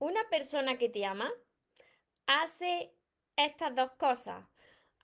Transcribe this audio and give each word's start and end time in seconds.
Una 0.00 0.26
persona 0.30 0.78
que 0.78 0.88
te 0.88 1.04
ama 1.04 1.30
hace 2.26 2.90
estas 3.36 3.74
dos 3.74 3.90
cosas. 3.92 4.46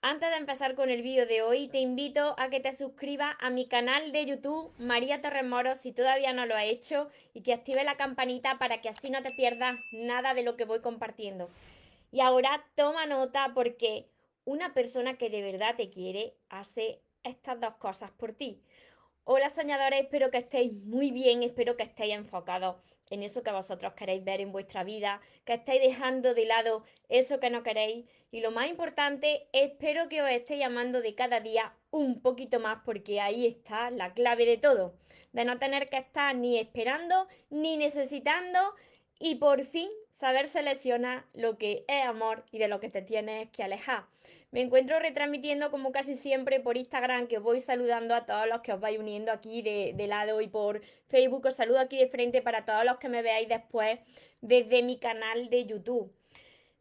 Antes 0.01 0.31
de 0.31 0.37
empezar 0.37 0.73
con 0.73 0.89
el 0.89 1.03
vídeo 1.03 1.27
de 1.27 1.43
hoy, 1.43 1.67
te 1.67 1.77
invito 1.77 2.33
a 2.39 2.49
que 2.49 2.59
te 2.59 2.73
suscribas 2.73 3.35
a 3.39 3.51
mi 3.51 3.67
canal 3.67 4.11
de 4.11 4.25
YouTube 4.25 4.73
María 4.79 5.21
Torres 5.21 5.45
Moro 5.45 5.75
si 5.75 5.91
todavía 5.91 6.33
no 6.33 6.47
lo 6.47 6.55
has 6.55 6.63
hecho 6.63 7.11
y 7.35 7.43
que 7.43 7.53
active 7.53 7.83
la 7.83 7.95
campanita 7.95 8.57
para 8.57 8.81
que 8.81 8.89
así 8.89 9.11
no 9.11 9.21
te 9.21 9.29
pierdas 9.29 9.77
nada 9.91 10.33
de 10.33 10.41
lo 10.41 10.57
que 10.57 10.65
voy 10.65 10.81
compartiendo. 10.81 11.51
Y 12.11 12.21
ahora 12.21 12.65
toma 12.73 13.05
nota 13.05 13.51
porque 13.53 14.09
una 14.45 14.73
persona 14.73 15.15
que 15.15 15.29
de 15.29 15.43
verdad 15.43 15.75
te 15.75 15.91
quiere 15.91 16.33
hace 16.49 17.03
estas 17.21 17.59
dos 17.59 17.75
cosas 17.75 18.09
por 18.09 18.33
ti. 18.33 18.63
Hola 19.25 19.51
soñadores, 19.51 20.01
espero 20.01 20.31
que 20.31 20.39
estéis 20.39 20.73
muy 20.73 21.11
bien, 21.11 21.43
espero 21.43 21.77
que 21.77 21.83
estéis 21.83 22.15
enfocados 22.15 22.77
en 23.09 23.23
eso 23.23 23.43
que 23.43 23.51
vosotros 23.51 23.93
queréis 23.93 24.23
ver 24.23 24.41
en 24.41 24.51
vuestra 24.51 24.83
vida, 24.83 25.21
que 25.45 25.53
estéis 25.53 25.81
dejando 25.81 26.33
de 26.33 26.45
lado 26.45 26.83
eso 27.09 27.39
que 27.39 27.49
no 27.49 27.63
queréis. 27.63 28.05
Y 28.31 28.41
lo 28.41 28.51
más 28.51 28.69
importante, 28.69 29.47
espero 29.53 30.09
que 30.09 30.21
os 30.21 30.29
estéis 30.29 30.59
llamando 30.59 31.01
de 31.01 31.15
cada 31.15 31.39
día 31.39 31.73
un 31.91 32.21
poquito 32.21 32.59
más 32.59 32.79
porque 32.83 33.21
ahí 33.21 33.45
está 33.45 33.89
la 33.91 34.13
clave 34.13 34.45
de 34.45 34.57
todo, 34.57 34.95
de 35.31 35.45
no 35.45 35.57
tener 35.57 35.89
que 35.89 35.97
estar 35.97 36.35
ni 36.35 36.57
esperando 36.57 37.27
ni 37.49 37.77
necesitando 37.77 38.59
y 39.19 39.35
por 39.35 39.65
fin 39.65 39.89
saber 40.17 40.49
seleccionar 40.49 41.25
lo 41.35 41.59
que 41.59 41.85
es 41.87 42.03
amor 42.03 42.43
y 42.51 42.57
de 42.57 42.67
lo 42.67 42.79
que 42.79 42.89
te 42.89 43.03
tienes 43.03 43.49
que 43.51 43.61
alejar. 43.61 44.05
Me 44.49 44.61
encuentro 44.61 44.97
retransmitiendo 44.97 45.69
como 45.69 45.91
casi 45.91 46.15
siempre 46.15 46.59
por 46.59 46.75
Instagram, 46.75 47.27
que 47.27 47.37
voy 47.37 47.59
saludando 47.59 48.15
a 48.15 48.25
todos 48.25 48.47
los 48.47 48.61
que 48.61 48.73
os 48.73 48.79
vais 48.79 48.97
uniendo 48.97 49.31
aquí 49.31 49.61
de, 49.61 49.93
de, 49.95 50.07
lado 50.07 50.41
y 50.41 50.47
por 50.47 50.81
Facebook 51.07 51.45
os 51.45 51.53
saludo 51.53 51.79
aquí 51.79 51.99
de 51.99 52.07
frente 52.07 52.41
para 52.41 52.65
todos 52.65 52.83
los 52.83 52.97
que 52.97 53.09
me 53.09 53.21
veáis 53.21 53.47
después 53.47 53.99
desde 54.41 54.81
mi 54.81 54.97
canal 54.97 55.51
de 55.51 55.65
YouTube. 55.65 56.11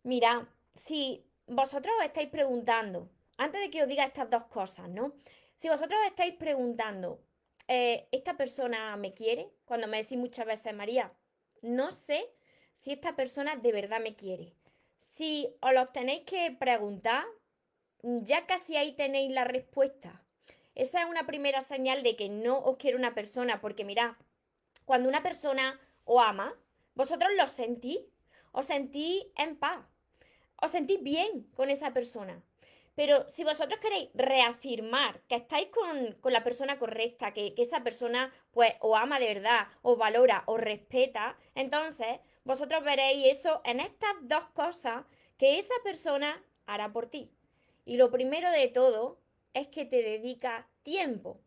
Mira, 0.03 0.49
si 0.75 1.23
vosotros 1.47 1.95
os 1.99 2.07
estáis 2.07 2.31
preguntando, 2.31 3.11
antes 3.37 3.61
de 3.61 3.71
que 3.71 3.83
os 3.83 3.89
diga 3.89 4.05
estas 4.05 4.31
dos 4.31 4.45
cosas, 4.45 4.89
¿no? 4.89 5.13
Si 5.57 5.69
vosotros 5.69 6.01
os 6.01 6.07
estáis 6.07 6.35
preguntando, 6.37 7.21
eh, 7.69 8.09
¿esta 8.13 8.35
persona 8.35 8.97
me 8.97 9.13
quiere? 9.13 9.51
Cuando 9.67 9.89
me 9.89 9.99
decís 9.99 10.17
muchas 10.17 10.47
veces, 10.47 10.73
María, 10.73 11.13
no 11.61 11.91
sé 11.91 12.31
si 12.77 12.93
esta 12.93 13.17
persona 13.17 13.57
de 13.57 13.73
verdad 13.73 14.01
me 14.01 14.15
quiere. 14.15 14.53
Si 14.99 15.49
os 15.61 15.73
lo 15.73 15.87
tenéis 15.87 16.25
que 16.25 16.55
preguntar, 16.59 17.25
ya 18.03 18.47
casi 18.47 18.77
ahí 18.77 18.93
tenéis 18.93 19.33
la 19.33 19.45
respuesta. 19.45 20.23
Esa 20.75 21.01
es 21.01 21.09
una 21.09 21.27
primera 21.27 21.63
señal 21.63 22.03
de 22.03 22.17
que 22.17 22.29
no 22.29 22.59
os 22.59 22.77
quiere 22.77 22.99
una 22.99 23.15
persona, 23.15 23.63
porque 23.63 23.85
mirad, 23.85 24.13
cuando 24.85 25.09
una 25.09 25.23
persona 25.23 25.81
os 26.05 26.23
ama, 26.23 26.55
vosotros 26.95 27.31
lo 27.37 27.49
sentís, 27.49 28.01
os 28.53 28.67
sentís 28.67 29.25
en 29.37 29.57
paz, 29.57 29.81
os 30.61 30.71
sentís 30.71 31.03
bien 31.03 31.51
con 31.55 31.71
esa 31.71 31.95
persona. 31.95 32.43
Pero 32.95 33.27
si 33.29 33.43
vosotros 33.43 33.81
queréis 33.81 34.11
reafirmar 34.13 35.21
que 35.29 35.37
estáis 35.37 35.69
con, 35.69 36.33
la 36.33 36.45
persona 36.45 36.79
correcta, 36.79 37.33
que, 37.33 37.55
que, 37.55 37.63
esa 37.63 37.83
persona 37.83 38.33
pues 38.53 38.75
os 38.81 38.97
ama 38.97 39.19
de 39.19 39.35
verdad, 39.35 39.69
os 39.83 39.97
valora, 39.97 40.45
os 40.47 40.61
respeta, 40.61 41.39
entonces 41.55 42.21
vosotros 42.47 42.85
veréis 42.85 43.39
eso 43.39 43.61
en 43.65 43.81
estas 43.81 44.15
dos 44.23 44.47
cosas 44.55 45.05
que 45.37 45.59
esa 45.59 45.75
persona 45.83 46.41
hará 46.65 46.93
por 46.93 47.09
ti. 47.09 47.29
Y 47.85 47.97
lo 47.97 48.11
primero 48.13 48.51
de 48.53 48.69
todo 48.69 49.19
es 49.53 49.67
que 49.67 49.85
te 49.85 50.01
dedica 50.01 50.69
tiempo. 50.85 51.41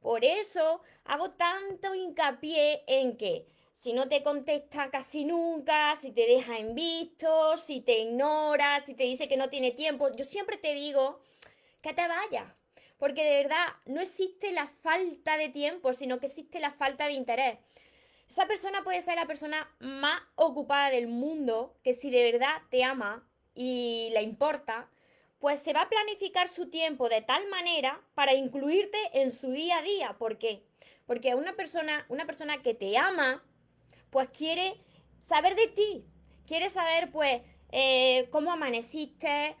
Por 0.00 0.24
eso 0.24 0.80
hago 1.04 1.32
tanto 1.32 1.94
hincapié 1.94 2.84
en 2.86 3.18
que 3.18 3.46
si 3.74 3.92
no 3.92 4.08
te 4.08 4.22
contesta 4.22 4.90
casi 4.90 5.26
nunca, 5.26 5.94
si 5.94 6.12
te 6.12 6.26
deja 6.26 6.56
en 6.56 6.74
visto, 6.74 7.58
si 7.58 7.82
te 7.82 7.98
ignora, 7.98 8.80
si 8.80 8.94
te 8.94 9.04
dice 9.04 9.28
que 9.28 9.36
no 9.36 9.50
tiene 9.50 9.72
tiempo, 9.72 10.10
yo 10.16 10.24
siempre 10.24 10.56
te 10.56 10.72
digo 10.72 11.20
que 11.82 11.92
te 11.92 12.08
vayas. 12.08 12.50
Porque 12.96 13.24
de 13.24 13.42
verdad 13.42 13.66
no 13.84 14.00
existe 14.00 14.52
la 14.52 14.68
falta 14.68 15.36
de 15.36 15.50
tiempo, 15.50 15.92
sino 15.92 16.18
que 16.18 16.26
existe 16.26 16.60
la 16.60 16.72
falta 16.72 17.04
de 17.04 17.12
interés. 17.12 17.58
Esa 18.28 18.46
persona 18.46 18.82
puede 18.82 19.02
ser 19.02 19.16
la 19.16 19.26
persona 19.26 19.68
más 19.78 20.20
ocupada 20.34 20.90
del 20.90 21.06
mundo, 21.08 21.76
que 21.82 21.94
si 21.94 22.10
de 22.10 22.32
verdad 22.32 22.62
te 22.70 22.82
ama 22.84 23.26
y 23.54 24.10
le 24.12 24.22
importa, 24.22 24.88
pues 25.38 25.60
se 25.60 25.72
va 25.72 25.82
a 25.82 25.88
planificar 25.88 26.48
su 26.48 26.68
tiempo 26.68 27.08
de 27.08 27.22
tal 27.22 27.46
manera 27.48 28.00
para 28.14 28.34
incluirte 28.34 28.98
en 29.12 29.30
su 29.30 29.52
día 29.52 29.78
a 29.78 29.82
día. 29.82 30.16
¿Por 30.18 30.38
qué? 30.38 30.64
Porque 31.06 31.34
una 31.34 31.54
persona, 31.54 32.04
una 32.08 32.26
persona 32.26 32.62
que 32.62 32.74
te 32.74 32.98
ama, 32.98 33.44
pues 34.10 34.28
quiere 34.30 34.80
saber 35.22 35.54
de 35.54 35.68
ti, 35.68 36.04
quiere 36.46 36.68
saber 36.68 37.12
pues 37.12 37.42
eh, 37.70 38.28
cómo 38.30 38.52
amaneciste, 38.52 39.56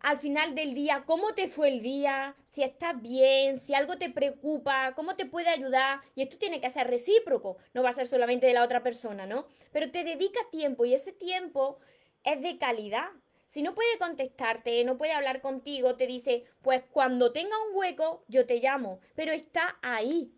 al 0.00 0.18
final 0.18 0.54
del 0.54 0.74
día, 0.74 1.04
cómo 1.06 1.34
te 1.34 1.48
fue 1.48 1.68
el 1.68 1.82
día, 1.82 2.36
si 2.44 2.62
estás 2.62 3.00
bien, 3.00 3.58
si 3.58 3.74
algo 3.74 3.98
te 3.98 4.10
preocupa, 4.10 4.92
cómo 4.94 5.16
te 5.16 5.26
puede 5.26 5.48
ayudar. 5.48 6.00
Y 6.14 6.22
esto 6.22 6.38
tiene 6.38 6.60
que 6.60 6.70
ser 6.70 6.86
recíproco, 6.86 7.56
no 7.74 7.82
va 7.82 7.90
a 7.90 7.94
ser 7.94 8.06
solamente 8.06 8.46
de 8.46 8.54
la 8.54 8.64
otra 8.64 8.82
persona, 8.82 9.26
¿no? 9.26 9.46
Pero 9.72 9.90
te 9.90 10.04
dedica 10.04 10.40
tiempo 10.50 10.84
y 10.84 10.94
ese 10.94 11.12
tiempo 11.12 11.78
es 12.24 12.40
de 12.40 12.58
calidad. 12.58 13.08
Si 13.46 13.62
no 13.62 13.74
puede 13.74 13.98
contestarte, 13.98 14.84
no 14.84 14.98
puede 14.98 15.12
hablar 15.12 15.40
contigo, 15.40 15.96
te 15.96 16.06
dice, 16.06 16.44
pues 16.62 16.82
cuando 16.90 17.32
tenga 17.32 17.56
un 17.68 17.76
hueco, 17.76 18.22
yo 18.28 18.46
te 18.46 18.60
llamo, 18.60 19.00
pero 19.14 19.32
está 19.32 19.78
ahí. 19.82 20.32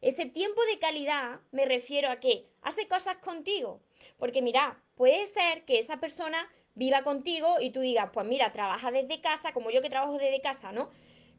Ese 0.00 0.26
tiempo 0.26 0.60
de 0.64 0.78
calidad 0.78 1.40
me 1.52 1.64
refiero 1.64 2.10
a 2.10 2.20
que 2.20 2.46
hace 2.62 2.88
cosas 2.88 3.18
contigo. 3.18 3.80
Porque 4.18 4.42
mira, 4.42 4.82
puede 4.94 5.26
ser 5.26 5.64
que 5.64 5.78
esa 5.78 5.98
persona 6.00 6.48
viva 6.80 7.02
contigo 7.02 7.60
y 7.60 7.70
tú 7.70 7.80
digas, 7.80 8.08
pues 8.10 8.26
mira, 8.26 8.52
trabaja 8.52 8.90
desde 8.90 9.20
casa, 9.20 9.52
como 9.52 9.70
yo 9.70 9.82
que 9.82 9.90
trabajo 9.90 10.16
desde 10.16 10.40
casa, 10.40 10.72
¿no? 10.72 10.88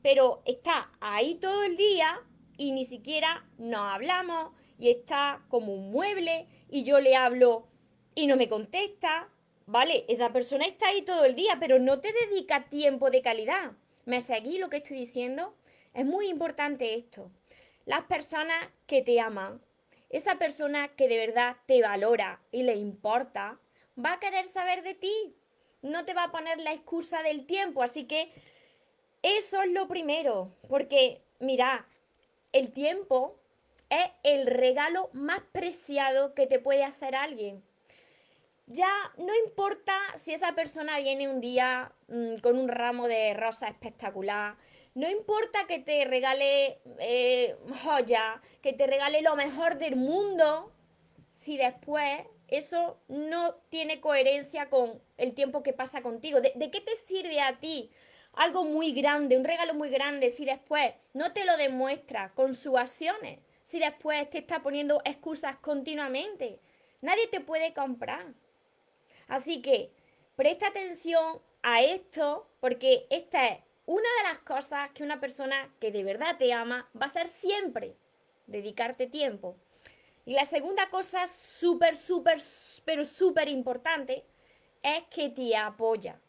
Pero 0.04 0.44
está 0.46 0.92
ahí 1.02 1.36
todo 1.36 1.64
el 1.64 1.78
día 1.78 2.22
y 2.58 2.72
ni 2.72 2.86
siquiera 2.86 3.44
nos 3.58 3.82
hablamos 3.92 4.54
y 4.78 4.92
está 4.92 5.44
como 5.50 5.74
un 5.74 5.92
mueble 5.92 6.48
y 6.70 6.84
yo 6.84 7.00
le 7.00 7.16
hablo 7.16 7.68
y 8.14 8.28
no 8.28 8.36
me 8.36 8.48
contesta 8.48 9.30
Vale, 9.72 10.04
esa 10.10 10.34
persona 10.34 10.66
está 10.66 10.90
ahí 10.90 11.02
todo 11.02 11.24
el 11.24 11.34
día, 11.34 11.56
pero 11.58 11.80
no 11.80 12.02
te 12.02 12.12
dedica 12.12 12.66
tiempo 12.66 13.10
de 13.10 13.22
calidad. 13.22 13.72
¿Me 14.04 14.20
seguí 14.20 14.58
lo 14.58 14.70
que 14.70 14.78
estoy 14.78 14.98
diciendo? 14.98 15.56
Es 15.94 16.06
muy 16.06 16.28
importante 16.28 16.94
esto. 16.96 17.32
Las 17.86 18.02
personas 18.02 18.68
que 18.86 19.02
te 19.02 19.22
aman, 19.22 19.62
esa 20.10 20.36
persona 20.36 20.90
que 20.90 21.08
de 21.08 21.16
verdad 21.16 21.56
te 21.68 21.82
valora 21.82 22.42
y 22.52 22.64
le 22.64 22.76
importa, 22.76 23.62
va 23.98 24.14
a 24.14 24.20
querer 24.20 24.48
saber 24.48 24.84
de 24.84 24.94
ti. 24.94 25.36
No 25.82 26.06
te 26.06 26.14
va 26.14 26.26
a 26.26 26.32
poner 26.32 26.60
la 26.60 26.74
excusa 26.74 27.24
del 27.24 27.46
tiempo. 27.46 27.84
Así 27.84 28.06
que 28.06 28.32
eso 29.22 29.62
es 29.62 29.72
lo 29.72 29.88
primero. 29.88 30.56
Porque, 30.68 31.22
mira, 31.40 31.88
el 32.52 32.72
tiempo 32.72 33.40
es 33.90 34.06
el 34.24 34.48
regalo 34.48 35.10
más 35.14 35.42
preciado 35.52 36.34
que 36.34 36.48
te 36.48 36.60
puede 36.60 36.84
hacer 36.84 37.16
alguien 37.16 37.64
ya 38.72 38.90
no 39.18 39.34
importa 39.46 39.94
si 40.18 40.34
esa 40.34 40.54
persona 40.54 40.98
viene 41.00 41.28
un 41.28 41.42
día 41.42 41.92
mm, 42.08 42.38
con 42.38 42.58
un 42.58 42.68
ramo 42.68 43.08
de 43.08 43.34
rosa 43.34 43.68
espectacular, 43.68 44.56
no 44.94 45.10
importa 45.10 45.66
que 45.68 45.80
te 45.80 46.06
regale 46.06 46.80
eh, 47.00 47.56
joya, 47.84 48.42
que 48.62 48.74
te 48.74 48.88
regale 48.88 49.22
lo 49.22 49.36
mejor 49.36 49.78
del 49.78 49.96
mundo, 49.96 50.72
si 51.32 51.58
después 51.58 52.22
eso 52.52 53.00
no 53.08 53.56
tiene 53.70 54.00
coherencia 54.00 54.70
con 54.70 55.02
el 55.18 55.34
tiempo 55.34 55.64
que 55.64 55.74
pasa 55.74 56.02
contigo. 56.02 56.42
¿De, 56.42 56.52
¿De, 56.56 56.70
qué 56.70 56.82
te 56.82 56.96
sirve 56.98 57.42
a 57.42 57.60
ti 57.60 57.90
algo 58.34 58.64
muy 58.64 58.92
grande, 58.92 59.38
un 59.38 59.46
regalo 59.46 59.74
muy 59.74 59.90
grande, 59.90 60.30
si 60.30 60.46
después 60.46 60.94
no 61.14 61.34
te 61.34 61.46
lo 61.46 61.58
demuestra 61.58 62.34
con 62.36 62.54
sus 62.54 62.78
acciones? 62.78 63.40
Si 63.64 63.80
después 63.80 64.30
te 64.30 64.40
está 64.40 64.62
poniendo 64.62 65.02
excusas 65.06 65.56
continuamente. 65.56 66.60
Nadie 67.02 67.28
te 67.28 67.40
puede 67.40 67.74
comprar. 67.74 68.34
Así 69.28 69.62
que 69.62 69.92
presta 70.36 70.68
atención 70.68 71.42
a 71.64 71.82
esto 71.82 72.48
porque 72.60 73.08
esta 73.10 73.48
es 73.48 73.60
una 73.86 74.02
de 74.02 74.30
las 74.30 74.40
cosas 74.40 74.92
que 74.92 75.04
una 75.04 75.20
persona 75.20 75.74
que 75.80 75.92
de 75.92 76.04
verdad 76.04 76.38
te 76.38 76.54
ama 76.54 76.90
va 76.96 77.06
a 77.06 77.10
hacer 77.10 77.28
siempre, 77.28 77.96
dedicarte 78.46 79.08
tiempo. 79.08 79.58
Y 80.26 80.34
la 80.34 80.46
segunda 80.46 80.90
cosa 80.90 81.28
súper, 81.28 81.98
súper, 81.98 82.40
pero 82.86 83.06
súper 83.06 83.50
importante 83.50 84.26
es 84.84 85.04
que 85.10 85.30
te 85.30 85.56
apoya. 85.56 86.20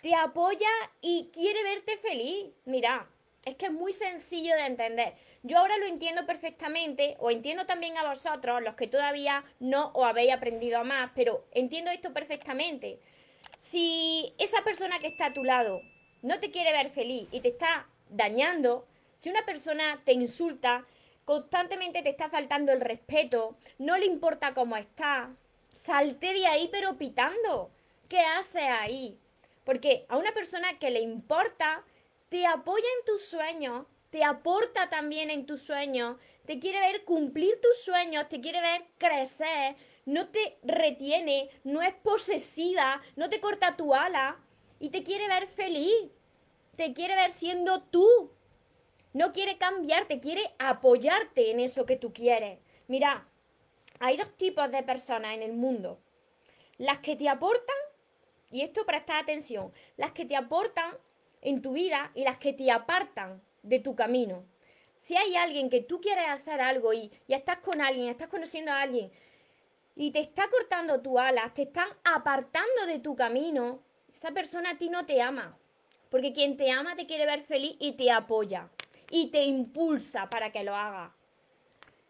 Te 0.00 0.14
apoya 0.14 0.68
y 1.00 1.30
quiere 1.32 1.62
verte 1.62 1.98
feliz. 1.98 2.52
Mira, 2.64 3.08
es 3.44 3.56
que 3.56 3.66
es 3.66 3.72
muy 3.72 3.92
sencillo 3.92 4.54
de 4.54 4.66
entender. 4.66 5.14
Yo 5.42 5.58
ahora 5.58 5.78
lo 5.78 5.86
entiendo 5.86 6.26
perfectamente, 6.26 7.16
o 7.20 7.30
entiendo 7.30 7.66
también 7.66 7.96
a 7.96 8.08
vosotros, 8.08 8.62
los 8.62 8.74
que 8.74 8.88
todavía 8.88 9.44
no 9.60 9.92
os 9.94 10.06
habéis 10.06 10.32
aprendido 10.32 10.78
a 10.78 10.84
más, 10.84 11.12
pero 11.14 11.46
entiendo 11.52 11.90
esto 11.90 12.12
perfectamente. 12.12 12.98
Si 13.56 14.34
esa 14.38 14.62
persona 14.64 14.98
que 14.98 15.06
está 15.06 15.26
a 15.26 15.32
tu 15.32 15.44
lado 15.44 15.80
no 16.22 16.40
te 16.40 16.50
quiere 16.50 16.72
ver 16.72 16.90
feliz 16.90 17.28
y 17.30 17.40
te 17.40 17.48
está 17.48 17.88
dañando, 18.08 18.86
si 19.16 19.30
una 19.30 19.44
persona 19.46 20.02
te 20.04 20.12
insulta, 20.12 20.84
constantemente 21.26 22.02
te 22.02 22.08
está 22.08 22.30
faltando 22.30 22.72
el 22.72 22.80
respeto, 22.80 23.58
no 23.78 23.98
le 23.98 24.06
importa 24.06 24.54
cómo 24.54 24.76
está, 24.76 25.34
salte 25.68 26.32
de 26.32 26.46
ahí 26.46 26.70
pero 26.72 26.96
pitando. 26.96 27.70
¿Qué 28.08 28.20
haces 28.20 28.62
ahí? 28.62 29.18
Porque 29.64 30.06
a 30.08 30.16
una 30.16 30.32
persona 30.32 30.78
que 30.78 30.90
le 30.90 31.00
importa, 31.00 31.84
te 32.28 32.46
apoya 32.46 32.86
en 32.98 33.04
tus 33.04 33.26
sueños, 33.26 33.86
te 34.10 34.22
aporta 34.22 34.88
también 34.88 35.30
en 35.30 35.44
tus 35.44 35.62
sueños, 35.62 36.16
te 36.46 36.60
quiere 36.60 36.80
ver 36.80 37.04
cumplir 37.04 37.60
tus 37.60 37.82
sueños, 37.82 38.28
te 38.28 38.40
quiere 38.40 38.60
ver 38.60 38.84
crecer, 38.96 39.74
no 40.04 40.28
te 40.28 40.58
retiene, 40.62 41.50
no 41.64 41.82
es 41.82 41.94
posesiva, 41.94 43.02
no 43.16 43.28
te 43.28 43.40
corta 43.40 43.76
tu 43.76 43.92
ala 43.94 44.38
y 44.78 44.90
te 44.90 45.02
quiere 45.02 45.26
ver 45.26 45.48
feliz, 45.48 46.12
te 46.76 46.92
quiere 46.92 47.16
ver 47.16 47.32
siendo 47.32 47.82
tú. 47.82 48.30
No 49.16 49.32
quiere 49.32 49.56
cambiarte, 49.56 50.20
quiere 50.20 50.42
apoyarte 50.58 51.50
en 51.50 51.58
eso 51.58 51.86
que 51.86 51.96
tú 51.96 52.12
quieres. 52.12 52.58
Mira, 52.86 53.26
hay 53.98 54.18
dos 54.18 54.36
tipos 54.36 54.70
de 54.70 54.82
personas 54.82 55.32
en 55.32 55.42
el 55.42 55.54
mundo. 55.54 55.98
Las 56.76 56.98
que 56.98 57.16
te 57.16 57.26
aportan, 57.26 57.76
y 58.50 58.60
esto 58.60 58.84
presta 58.84 59.18
atención, 59.18 59.72
las 59.96 60.12
que 60.12 60.26
te 60.26 60.36
aportan 60.36 60.98
en 61.40 61.62
tu 61.62 61.72
vida 61.72 62.10
y 62.14 62.24
las 62.24 62.36
que 62.36 62.52
te 62.52 62.70
apartan 62.70 63.40
de 63.62 63.78
tu 63.78 63.96
camino. 63.96 64.44
Si 64.96 65.16
hay 65.16 65.34
alguien 65.34 65.70
que 65.70 65.80
tú 65.80 65.98
quieres 65.98 66.28
hacer 66.28 66.60
algo 66.60 66.92
y, 66.92 67.10
ya 67.26 67.38
estás 67.38 67.60
con 67.60 67.80
alguien, 67.80 68.10
estás 68.10 68.28
conociendo 68.28 68.70
a 68.70 68.82
alguien 68.82 69.10
y 69.94 70.10
te 70.10 70.18
está 70.18 70.46
cortando 70.50 71.00
tu 71.00 71.18
alas, 71.18 71.54
te 71.54 71.62
están 71.62 71.88
apartando 72.04 72.84
de 72.86 72.98
tu 72.98 73.16
camino, 73.16 73.80
esa 74.12 74.32
persona 74.32 74.72
a 74.72 74.76
ti 74.76 74.90
no 74.90 75.06
te 75.06 75.22
ama. 75.22 75.56
Porque 76.10 76.34
quien 76.34 76.58
te 76.58 76.70
ama 76.70 76.96
te 76.96 77.06
quiere 77.06 77.24
ver 77.24 77.44
feliz 77.44 77.76
y 77.80 77.92
te 77.92 78.10
apoya 78.10 78.68
y 79.10 79.30
te 79.30 79.44
impulsa 79.44 80.28
para 80.30 80.50
que 80.52 80.64
lo 80.64 80.74
haga. 80.74 81.14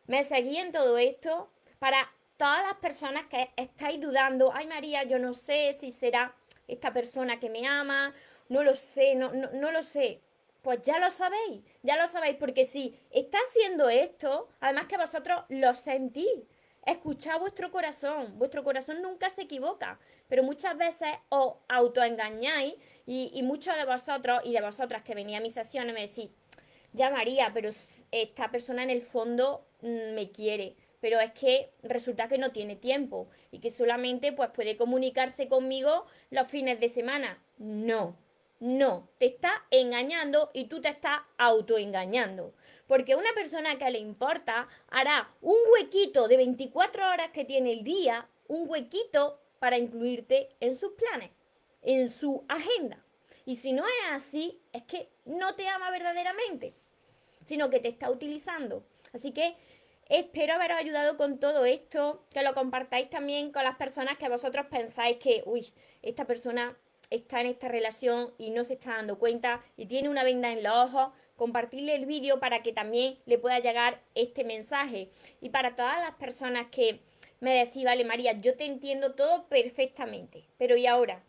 Me 0.06 0.22
seguí 0.22 0.56
en 0.56 0.72
todo 0.72 0.98
esto 0.98 1.50
para 1.78 2.10
todas 2.36 2.62
las 2.62 2.74
personas 2.74 3.26
que 3.26 3.50
estáis 3.56 4.00
dudando, 4.00 4.52
ay 4.54 4.66
María, 4.66 5.04
yo 5.04 5.18
no 5.18 5.32
sé 5.32 5.72
si 5.72 5.90
será 5.90 6.34
esta 6.68 6.92
persona 6.92 7.40
que 7.40 7.50
me 7.50 7.66
ama, 7.66 8.14
no 8.48 8.62
lo 8.62 8.74
sé, 8.74 9.14
no, 9.14 9.32
no, 9.32 9.50
no 9.52 9.70
lo 9.72 9.82
sé. 9.82 10.20
Pues 10.62 10.82
ya 10.82 10.98
lo 10.98 11.10
sabéis, 11.10 11.62
ya 11.82 11.96
lo 11.96 12.08
sabéis, 12.08 12.36
porque 12.36 12.64
si 12.64 12.98
está 13.10 13.38
haciendo 13.38 13.88
esto, 13.88 14.48
además 14.60 14.86
que 14.86 14.96
vosotros 14.96 15.44
lo 15.48 15.72
sentís, 15.74 16.42
escuchad 16.84 17.38
vuestro 17.38 17.70
corazón, 17.70 18.36
vuestro 18.36 18.64
corazón 18.64 19.00
nunca 19.00 19.30
se 19.30 19.42
equivoca, 19.42 19.98
pero 20.28 20.42
muchas 20.42 20.76
veces 20.76 21.08
os 21.28 21.54
autoengañáis 21.68 22.74
y, 23.06 23.30
y 23.32 23.42
muchos 23.44 23.76
de 23.76 23.84
vosotros 23.84 24.40
y 24.44 24.52
de 24.52 24.60
vosotras 24.60 25.02
que 25.02 25.14
venía 25.14 25.38
a 25.38 25.40
mis 25.40 25.54
sesiones 25.54 25.94
me 25.94 26.06
decís, 26.06 26.30
ya 26.96 27.10
María, 27.10 27.50
pero 27.54 27.68
esta 28.10 28.50
persona 28.50 28.82
en 28.82 28.90
el 28.90 29.02
fondo 29.02 29.66
mm, 29.82 30.14
me 30.14 30.30
quiere, 30.32 30.74
pero 31.00 31.20
es 31.20 31.30
que 31.32 31.70
resulta 31.82 32.26
que 32.26 32.38
no 32.38 32.50
tiene 32.50 32.74
tiempo 32.74 33.28
y 33.52 33.60
que 33.60 33.70
solamente 33.70 34.32
pues 34.32 34.50
puede 34.50 34.76
comunicarse 34.76 35.46
conmigo 35.46 36.06
los 36.30 36.48
fines 36.48 36.80
de 36.80 36.88
semana. 36.88 37.38
No, 37.58 38.16
no, 38.58 39.08
te 39.18 39.26
está 39.26 39.64
engañando 39.70 40.50
y 40.54 40.64
tú 40.64 40.80
te 40.80 40.88
estás 40.88 41.20
autoengañando. 41.36 42.54
Porque 42.86 43.14
una 43.14 43.32
persona 43.34 43.76
que 43.78 43.90
le 43.90 43.98
importa 43.98 44.68
hará 44.88 45.30
un 45.42 45.56
huequito 45.72 46.28
de 46.28 46.38
24 46.38 47.10
horas 47.10 47.30
que 47.30 47.44
tiene 47.44 47.72
el 47.72 47.84
día, 47.84 48.28
un 48.48 48.68
huequito 48.68 49.38
para 49.58 49.76
incluirte 49.76 50.48
en 50.60 50.74
sus 50.74 50.92
planes, 50.92 51.30
en 51.82 52.08
su 52.08 52.44
agenda. 52.48 53.04
Y 53.44 53.56
si 53.56 53.72
no 53.72 53.84
es 53.86 54.12
así, 54.12 54.60
es 54.72 54.82
que 54.84 55.08
no 55.24 55.54
te 55.54 55.68
ama 55.68 55.90
verdaderamente, 55.90 56.74
sino 57.46 57.70
que 57.70 57.80
te 57.80 57.88
está 57.88 58.10
utilizando. 58.10 58.84
Así 59.14 59.30
que 59.30 59.56
espero 60.08 60.54
haberos 60.54 60.78
ayudado 60.78 61.16
con 61.16 61.38
todo 61.38 61.64
esto, 61.64 62.24
que 62.30 62.42
lo 62.42 62.54
compartáis 62.54 63.08
también 63.08 63.52
con 63.52 63.62
las 63.62 63.76
personas 63.76 64.18
que 64.18 64.28
vosotros 64.28 64.66
pensáis 64.66 65.16
que, 65.18 65.42
uy, 65.46 65.72
esta 66.02 66.26
persona 66.26 66.76
está 67.08 67.40
en 67.40 67.46
esta 67.46 67.68
relación 67.68 68.34
y 68.36 68.50
no 68.50 68.64
se 68.64 68.74
está 68.74 68.96
dando 68.96 69.18
cuenta 69.18 69.62
y 69.76 69.86
tiene 69.86 70.08
una 70.08 70.24
venda 70.24 70.52
en 70.52 70.64
los 70.64 70.74
ojos, 70.74 71.12
compartirle 71.36 71.94
el 71.94 72.04
vídeo 72.06 72.40
para 72.40 72.64
que 72.64 72.72
también 72.72 73.18
le 73.26 73.38
pueda 73.38 73.60
llegar 73.60 74.02
este 74.16 74.42
mensaje. 74.42 75.08
Y 75.40 75.50
para 75.50 75.76
todas 75.76 76.00
las 76.00 76.16
personas 76.16 76.66
que 76.72 77.00
me 77.38 77.54
decís, 77.54 77.84
vale 77.84 78.04
María, 78.04 78.32
yo 78.40 78.56
te 78.56 78.64
entiendo 78.64 79.14
todo 79.14 79.46
perfectamente, 79.46 80.48
pero 80.58 80.76
¿y 80.76 80.86
ahora? 80.86 81.22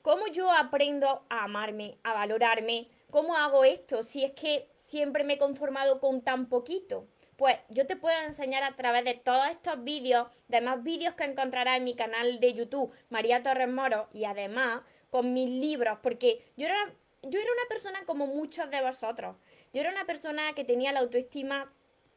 ¿Cómo 0.00 0.28
yo 0.28 0.50
aprendo 0.50 1.26
a 1.28 1.44
amarme, 1.44 1.98
a 2.04 2.14
valorarme? 2.14 2.88
¿Cómo 3.10 3.34
hago 3.36 3.64
esto 3.64 4.02
si 4.02 4.22
es 4.22 4.32
que 4.32 4.68
siempre 4.76 5.24
me 5.24 5.34
he 5.34 5.38
conformado 5.38 5.98
con 5.98 6.20
tan 6.20 6.46
poquito? 6.50 7.08
Pues 7.36 7.56
yo 7.70 7.86
te 7.86 7.96
puedo 7.96 8.18
enseñar 8.20 8.62
a 8.64 8.76
través 8.76 9.02
de 9.04 9.14
todos 9.14 9.48
estos 9.48 9.82
vídeos, 9.82 10.28
de 10.48 10.60
más 10.60 10.82
vídeos 10.82 11.14
que 11.14 11.24
encontrarás 11.24 11.78
en 11.78 11.84
mi 11.84 11.94
canal 11.94 12.38
de 12.38 12.52
YouTube, 12.52 12.92
María 13.08 13.42
Torres 13.42 13.70
Moro, 13.70 14.10
y 14.12 14.24
además 14.24 14.82
con 15.08 15.32
mis 15.32 15.48
libros, 15.48 15.98
porque 16.02 16.44
yo 16.58 16.66
era, 16.66 16.76
yo 17.22 17.40
era 17.40 17.50
una 17.50 17.68
persona 17.70 18.04
como 18.04 18.26
muchos 18.26 18.70
de 18.70 18.82
vosotros. 18.82 19.36
Yo 19.72 19.80
era 19.80 19.90
una 19.90 20.04
persona 20.04 20.52
que 20.52 20.64
tenía 20.64 20.92
la 20.92 21.00
autoestima 21.00 21.72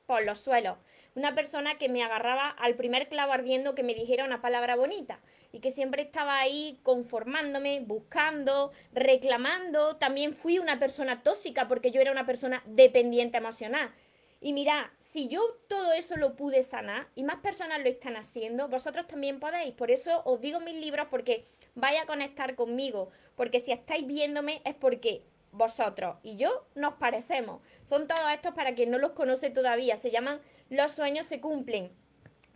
por 0.07 0.25
los 0.25 0.39
suelos. 0.39 0.77
Una 1.13 1.35
persona 1.35 1.77
que 1.77 1.89
me 1.89 2.03
agarraba 2.03 2.47
al 2.49 2.75
primer 2.75 3.09
clavo 3.09 3.33
ardiendo 3.33 3.75
que 3.75 3.83
me 3.83 3.93
dijera 3.93 4.23
una 4.23 4.41
palabra 4.41 4.77
bonita 4.77 5.19
y 5.51 5.59
que 5.59 5.71
siempre 5.71 6.03
estaba 6.03 6.39
ahí 6.39 6.79
conformándome, 6.83 7.81
buscando, 7.81 8.71
reclamando. 8.93 9.97
También 9.97 10.33
fui 10.33 10.57
una 10.57 10.79
persona 10.79 11.21
tóxica 11.21 11.67
porque 11.67 11.91
yo 11.91 11.99
era 11.99 12.13
una 12.13 12.25
persona 12.25 12.63
dependiente 12.65 13.37
emocional. 13.37 13.91
Y 14.39 14.53
mira, 14.53 14.93
si 14.99 15.27
yo 15.27 15.41
todo 15.67 15.91
eso 15.91 16.15
lo 16.15 16.37
pude 16.37 16.63
sanar 16.63 17.07
y 17.13 17.23
más 17.23 17.41
personas 17.41 17.81
lo 17.81 17.89
están 17.89 18.15
haciendo, 18.15 18.69
vosotros 18.69 19.05
también 19.05 19.41
podéis. 19.41 19.73
Por 19.73 19.91
eso 19.91 20.21
os 20.23 20.39
digo 20.39 20.61
mis 20.61 20.75
libros 20.75 21.07
porque 21.11 21.45
vaya 21.75 22.03
a 22.03 22.05
conectar 22.05 22.55
conmigo. 22.55 23.09
Porque 23.35 23.59
si 23.59 23.73
estáis 23.73 24.07
viéndome 24.07 24.61
es 24.63 24.75
porque 24.75 25.23
vosotros 25.51 26.17
y 26.23 26.35
yo 26.35 26.65
nos 26.75 26.95
parecemos. 26.95 27.61
Son 27.83 28.07
todos 28.07 28.31
estos 28.33 28.53
para 28.53 28.75
quien 28.75 28.91
no 28.91 28.97
los 28.97 29.11
conoce 29.11 29.49
todavía. 29.49 29.97
Se 29.97 30.11
llaman 30.11 30.39
Los 30.69 30.91
sueños 30.91 31.25
se 31.25 31.41
cumplen. 31.41 31.91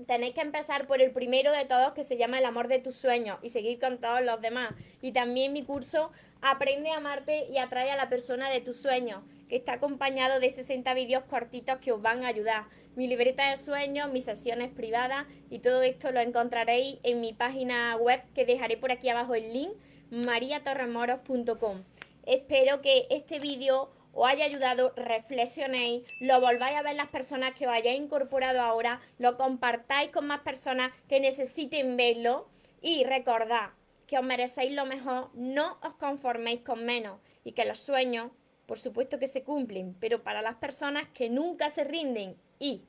Tenéis 0.08 0.34
que 0.34 0.42
empezar 0.42 0.88
por 0.88 1.02
el 1.02 1.12
primero 1.12 1.54
de 1.54 1.66
todos 1.66 1.94
que 1.94 2.04
se 2.04 2.18
llama 2.18 2.40
El 2.40 2.46
amor 2.46 2.68
de 2.68 2.80
tus 2.80 2.96
sueños 2.96 3.40
y 3.42 3.50
seguir 3.50 3.80
con 3.80 4.00
todos 4.00 4.22
los 4.22 4.42
demás. 4.42 4.74
Y 5.02 5.14
también 5.14 5.54
mi 5.54 5.64
curso 5.64 6.12
Aprende 6.48 6.92
a 6.92 6.98
amarte 6.98 7.48
y 7.50 7.58
atrae 7.58 7.90
a 7.90 7.96
la 7.96 8.08
persona 8.08 8.52
de 8.52 8.62
tus 8.62 8.78
sueños, 8.78 9.24
que 9.50 9.56
está 9.56 9.74
acompañado 9.74 10.40
de 10.40 10.52
60 10.52 10.94
vídeos 10.94 11.24
cortitos 11.24 11.80
que 11.80 11.92
os 11.92 12.04
van 12.04 12.24
a 12.24 12.28
ayudar. 12.28 12.66
Mi 12.96 13.08
libreta 13.08 13.50
de 13.50 13.58
sueños, 13.58 14.12
mis 14.12 14.26
sesiones 14.26 14.72
privadas 14.72 15.26
y 15.50 15.58
todo 15.58 15.82
esto 15.82 16.12
lo 16.12 16.20
encontraréis 16.20 17.00
en 17.02 17.20
mi 17.20 17.34
página 17.34 17.96
web 17.98 18.22
que 18.36 18.46
dejaré 18.46 18.78
por 18.78 18.92
aquí 18.92 19.10
abajo 19.10 19.34
el 19.34 19.54
link 19.54 19.72
mariatorremoros.com. 20.12 21.84
Espero 22.26 22.82
que 22.82 23.08
este 23.10 23.40
vídeo 23.40 23.92
os 24.14 24.28
haya 24.28 24.46
ayudado, 24.46 24.94
reflexionéis, 24.96 26.04
lo 26.22 26.40
volváis 26.40 26.78
a 26.78 26.82
ver 26.82 26.96
las 26.96 27.10
personas 27.10 27.54
que 27.54 27.68
os 27.68 27.74
hayáis 27.74 28.00
incorporado 28.00 28.62
ahora, 28.62 29.02
lo 29.20 29.36
compartáis 29.38 30.10
con 30.10 30.26
más 30.26 30.40
personas 30.40 30.92
que 31.10 31.20
necesiten 31.20 31.98
verlo 31.98 32.48
y 32.82 33.04
recordad 33.04 33.72
que 34.08 34.18
os 34.18 34.24
merecéis 34.24 34.74
lo 34.74 34.86
mejor, 34.86 35.30
no 35.34 35.78
os 35.84 35.96
conforméis 35.96 36.62
con 36.62 36.86
menos 36.86 37.20
y 37.44 37.52
que 37.52 37.66
los 37.66 37.80
sueños, 37.80 38.32
por 38.66 38.80
supuesto 38.80 39.20
que 39.20 39.28
se 39.28 39.44
cumplen, 39.44 39.96
pero 40.00 40.24
para 40.24 40.42
las 40.42 40.56
personas 40.56 41.08
que 41.14 41.30
nunca 41.30 41.70
se 41.70 41.84
rinden 41.84 42.38
y 42.58 42.86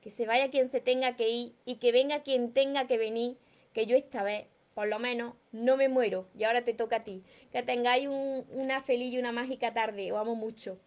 que 0.00 0.10
se 0.10 0.26
vaya 0.26 0.50
quien 0.50 0.68
se 0.68 0.80
tenga 0.80 1.14
que 1.16 1.28
ir 1.28 1.54
y 1.64 1.76
que 1.76 1.92
venga 1.92 2.22
quien 2.22 2.52
tenga 2.52 2.86
que 2.86 2.98
venir, 2.98 3.36
que 3.72 3.86
yo 3.86 3.96
esta 3.96 4.22
vez 4.22 4.46
por 4.78 4.86
lo 4.86 5.00
menos 5.00 5.34
no 5.50 5.76
me 5.76 5.88
muero 5.88 6.28
y 6.36 6.44
ahora 6.44 6.62
te 6.62 6.72
toca 6.72 6.98
a 6.98 7.02
ti. 7.02 7.24
Que 7.50 7.64
tengáis 7.64 8.08
una 8.08 8.80
feliz 8.80 9.12
y 9.12 9.18
una 9.18 9.32
mágica 9.32 9.74
tarde. 9.74 10.12
Os 10.12 10.20
amo 10.20 10.36
mucho. 10.36 10.78